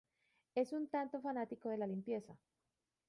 Es 0.55 0.73
un 0.73 0.87
"tanto" 0.87 1.21
fanático 1.21 1.69
de 1.69 1.77
la 1.77 1.85
limpieza. 1.85 2.35